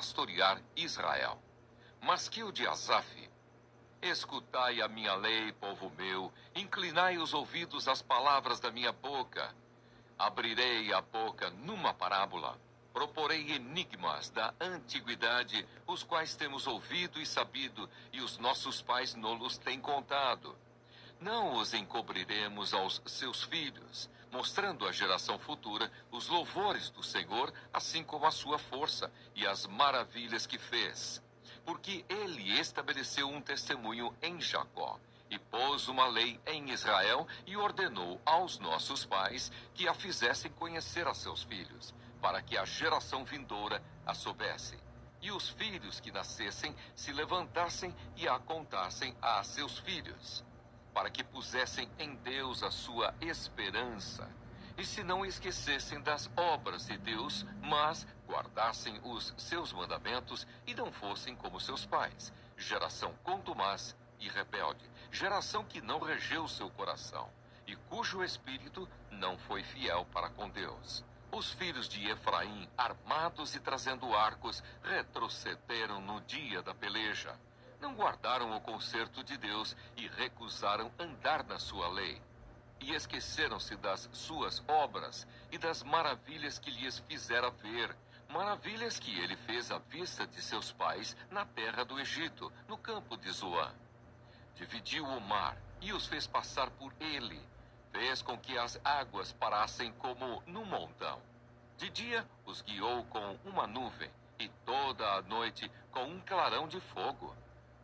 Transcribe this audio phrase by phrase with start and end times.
[0.00, 1.38] pastorear Israel.
[2.00, 3.06] Mas que o de Asaf,
[4.00, 9.54] escutai a minha lei, povo meu, inclinai os ouvidos às palavras da minha boca.
[10.18, 12.58] Abrirei a boca numa parábola,
[12.94, 19.58] proporei enigmas da antiguidade, os quais temos ouvido e sabido, e os nossos pais nos
[19.58, 20.56] têm contado.
[21.20, 28.04] Não os encobriremos aos seus filhos, mostrando à geração futura os louvores do Senhor, assim
[28.04, 31.22] como a sua força e as maravilhas que fez.
[31.64, 34.98] Porque ele estabeleceu um testemunho em Jacó
[35.28, 41.06] e pôs uma lei em Israel e ordenou aos nossos pais que a fizessem conhecer
[41.06, 44.78] a seus filhos, para que a geração vindoura a soubesse.
[45.22, 50.44] E os filhos que nascessem se levantassem e a contassem a seus filhos
[50.92, 54.28] para que pusessem em Deus a sua esperança,
[54.76, 60.90] e se não esquecessem das obras de Deus, mas guardassem os seus mandamentos e não
[60.90, 67.30] fossem como seus pais, geração contumaz e rebelde, geração que não regeu seu coração,
[67.66, 71.04] e cujo espírito não foi fiel para com Deus.
[71.30, 77.38] Os filhos de Efraim, armados e trazendo arcos, retrocederam no dia da peleja
[77.80, 82.20] não guardaram o conserto de Deus e recusaram andar na sua lei.
[82.78, 87.94] E esqueceram-se das suas obras e das maravilhas que lhes fizera ver,
[88.28, 93.16] maravilhas que ele fez à vista de seus pais na terra do Egito, no campo
[93.16, 93.72] de Zoã.
[94.54, 97.42] Dividiu o mar e os fez passar por ele.
[97.92, 101.20] Fez com que as águas parassem como num montão.
[101.76, 106.80] De dia os guiou com uma nuvem e toda a noite com um clarão de
[106.80, 107.34] fogo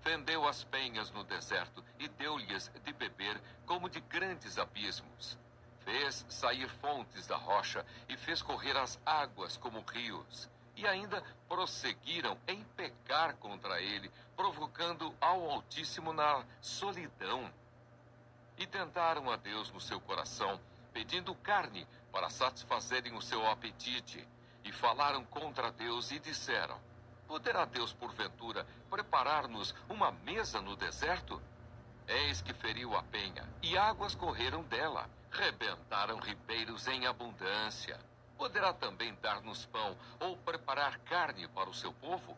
[0.06, 5.36] Fendeu as penhas no deserto e deu-lhes de beber como de grandes abismos.
[5.80, 10.48] Fez sair fontes da rocha e fez correr as águas como rios.
[10.76, 17.52] E ainda prosseguiram em pecar contra ele, provocando ao Altíssimo na solidão.
[18.56, 20.60] E tentaram a Deus no seu coração,
[20.92, 24.24] pedindo carne para satisfazerem o seu apetite.
[24.62, 26.80] E falaram contra Deus e disseram:
[27.26, 31.42] Poderá Deus, porventura, preparar-nos uma mesa no deserto?
[32.06, 37.98] Eis que feriu a penha, e águas correram dela, rebentaram ribeiros em abundância.
[38.38, 42.36] Poderá também dar-nos pão, ou preparar carne para o seu povo?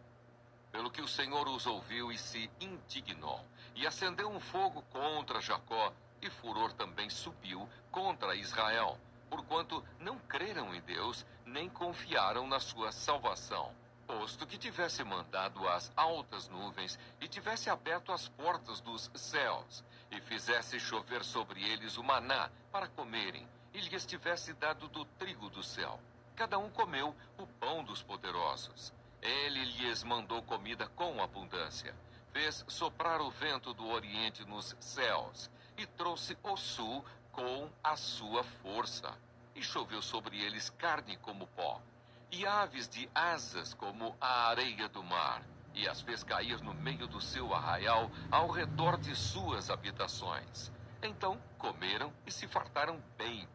[0.73, 3.45] Pelo que o Senhor os ouviu e se indignou,
[3.75, 10.75] e acendeu um fogo contra Jacó, e furor também subiu contra Israel, porquanto não creram
[10.75, 13.71] em Deus, nem confiaram na sua salvação
[14.09, 20.19] posto que tivesse mandado as altas nuvens e tivesse aberto as portas dos céus, e
[20.23, 25.63] fizesse chover sobre eles o maná para comerem, e lhes tivesse dado do trigo do
[25.63, 26.01] céu.
[26.35, 28.95] Cada um comeu o pão dos poderosos.
[29.21, 31.95] Ele lhes mandou comida com abundância.
[32.33, 38.43] Fez soprar o vento do oriente nos céus, e trouxe o sul com a sua
[38.43, 39.15] força.
[39.55, 41.83] E choveu sobre eles carne como pó
[42.31, 45.43] e aves de asas como a areia do mar,
[45.75, 50.71] e as fez cair no meio do seu arraial, ao redor de suas habitações.
[51.03, 53.49] Então comeram e se fartaram bem,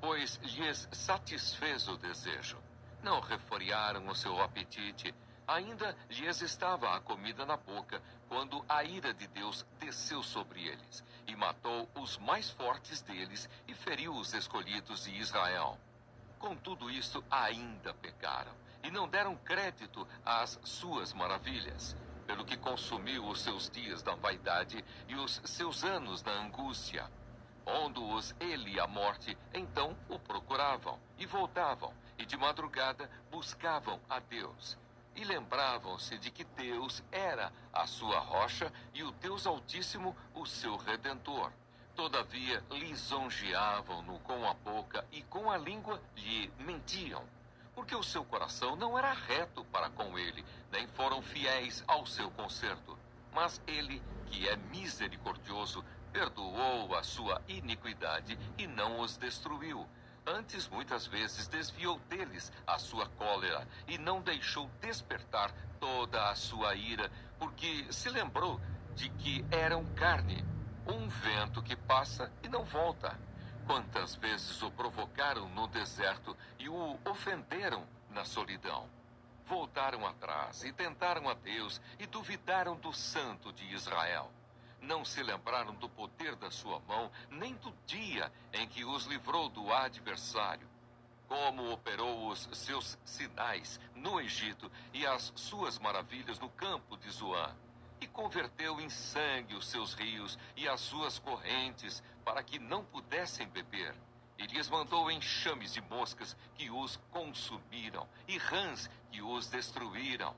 [0.00, 2.58] pois lhes satisfez o desejo.
[3.02, 5.14] Não reforiaram o seu apetite,
[5.46, 11.04] ainda lhes estava a comida na boca, quando a ira de Deus desceu sobre eles,
[11.26, 15.78] e matou os mais fortes deles, e feriu os escolhidos de Israel.
[16.38, 18.52] Com tudo isso, ainda pecaram
[18.82, 24.84] e não deram crédito às suas maravilhas, pelo que consumiu os seus dias da vaidade
[25.08, 27.10] e os seus anos da angústia.
[27.64, 34.78] Pondo-os ele à morte, então o procuravam e voltavam, e de madrugada buscavam a Deus.
[35.16, 40.76] E lembravam-se de que Deus era a sua rocha e o Deus Altíssimo o seu
[40.76, 41.50] redentor
[41.96, 47.24] Todavia, lisonjeavam-no com a boca e com a língua lhe mentiam,
[47.74, 52.30] porque o seu coração não era reto para com ele, nem foram fiéis ao seu
[52.30, 52.98] conserto.
[53.32, 55.82] Mas ele, que é misericordioso,
[56.12, 59.88] perdoou a sua iniquidade e não os destruiu.
[60.26, 65.50] Antes, muitas vezes, desviou deles a sua cólera e não deixou despertar
[65.80, 68.60] toda a sua ira, porque se lembrou
[68.94, 70.44] de que eram carne
[70.86, 73.18] um vento que passa e não volta.
[73.66, 78.88] Quantas vezes o provocaram no deserto e o ofenderam na solidão?
[79.46, 84.30] Voltaram atrás e tentaram a Deus e duvidaram do Santo de Israel.
[84.80, 89.48] Não se lembraram do poder da sua mão, nem do dia em que os livrou
[89.48, 90.68] do adversário.
[91.28, 97.52] como operou os seus sinais no Egito e as suas maravilhas no campo de Zoan.
[98.00, 103.48] E converteu em sangue os seus rios e as suas correntes, para que não pudessem
[103.48, 103.94] beber.
[104.38, 110.36] E lhes mandou enxames de moscas que os consumiram, e rãs que os destruíram.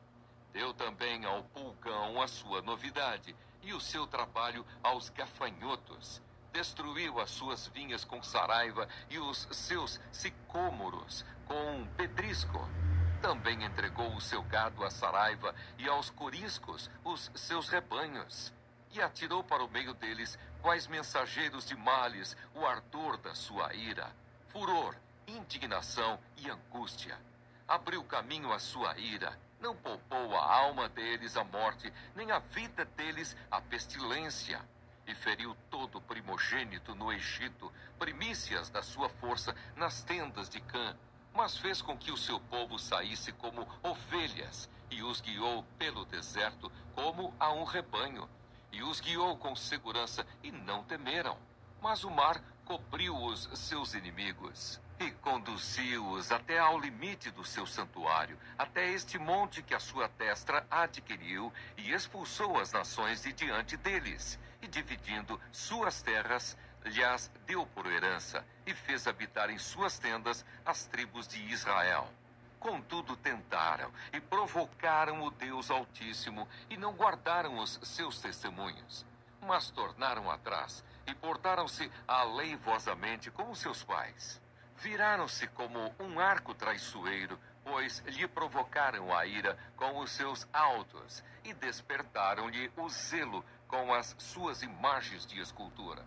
[0.52, 6.22] Deu também ao pulgão a sua novidade, e o seu trabalho aos gafanhotos
[6.52, 12.58] destruiu as suas vinhas com saraiva e os seus sicômoros com pedrisco.
[13.20, 18.52] Também entregou o seu gado à saraiva e aos coriscos os seus rebanhos.
[18.92, 24.10] E atirou para o meio deles, quais mensageiros de males, o ardor da sua ira,
[24.48, 24.94] furor,
[25.26, 27.18] indignação e angústia.
[27.66, 32.84] Abriu caminho à sua ira, não poupou a alma deles à morte, nem a vida
[32.84, 34.64] deles à pestilência
[35.08, 40.94] e feriu todo primogênito no Egito, primícias da sua força nas tendas de Cã,
[41.38, 46.68] mas fez com que o seu povo saísse como ovelhas e os guiou pelo deserto
[46.96, 48.28] como a um rebanho,
[48.72, 51.38] e os guiou com segurança e não temeram.
[51.80, 58.36] Mas o mar cobriu os seus inimigos e conduziu-os até ao limite do seu santuário,
[58.58, 64.36] até este monte que a sua destra adquiriu, e expulsou as nações de diante deles
[64.60, 70.86] e dividindo suas terras, lhes deu por herança, e fez habitar em suas tendas as
[70.86, 72.08] tribos de Israel.
[72.58, 79.06] Contudo, tentaram e provocaram o Deus Altíssimo e não guardaram os seus testemunhos,
[79.40, 84.40] mas tornaram atrás e portaram-se aleivosamente como seus pais.
[84.76, 91.54] Viraram-se como um arco traiçoeiro, pois lhe provocaram a ira com os seus altos e
[91.54, 96.04] despertaram-lhe o zelo com as suas imagens de escultura.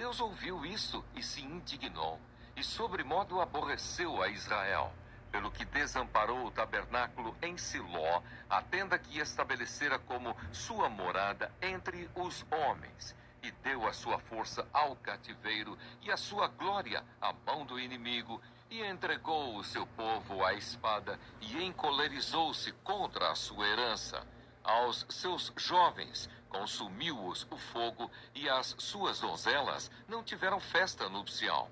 [0.00, 2.18] Deus ouviu isso e se indignou,
[2.56, 4.90] e sobremodo aborreceu a Israel,
[5.30, 12.08] pelo que desamparou o tabernáculo em Siló, a tenda que estabelecera como sua morada entre
[12.14, 17.66] os homens, e deu a sua força ao cativeiro e a sua glória à mão
[17.66, 24.26] do inimigo, e entregou o seu povo à espada, e encolerizou-se contra a sua herança.
[24.64, 31.70] Aos seus jovens consumiu-os o fogo, e as suas donzelas não tiveram festa nupcial.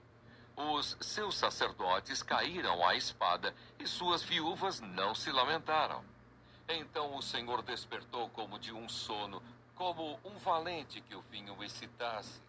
[0.57, 6.03] Os seus sacerdotes caíram à espada, e suas viúvas não se lamentaram.
[6.69, 9.43] Então o Senhor despertou como de um sono,
[9.75, 12.41] como um valente que o vinho excitasse,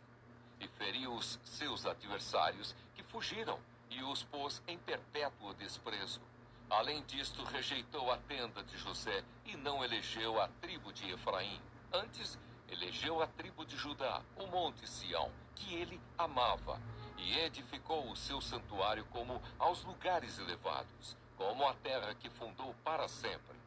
[0.59, 3.59] e feriu os seus adversários, que fugiram,
[3.89, 6.21] e os pôs em perpétuo desprezo.
[6.69, 11.59] Além disto, rejeitou a tenda de José e não elegeu a tribo de Efraim.
[11.91, 12.37] Antes,
[12.67, 16.79] elegeu a tribo de Judá, o monte Sião, que ele amava,
[17.17, 23.07] e edificou o seu santuário como aos lugares elevados, como a terra que fundou para
[23.07, 23.57] sempre.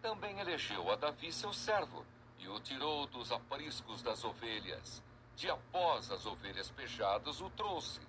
[0.00, 2.06] Também elegeu a Davi seu servo,
[2.38, 5.02] e o tirou dos apriscos das ovelhas.
[5.34, 8.00] De após as ovelhas pejadas o trouxe,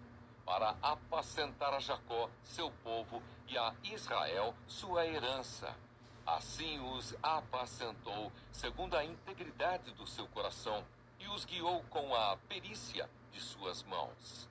[0.45, 5.75] para apacentar a Jacó, seu povo, e a Israel, sua herança.
[6.25, 10.83] Assim os apacentou, segundo a integridade do seu coração,
[11.19, 14.49] e os guiou com a perícia de suas mãos.